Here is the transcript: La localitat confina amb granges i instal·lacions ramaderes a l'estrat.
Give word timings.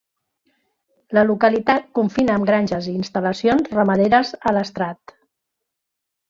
La 1.17 1.23
localitat 1.31 1.85
confina 1.99 2.37
amb 2.37 2.49
granges 2.51 2.87
i 2.93 2.95
instal·lacions 3.01 3.69
ramaderes 3.77 4.33
a 4.49 4.55
l'estrat. 4.59 5.15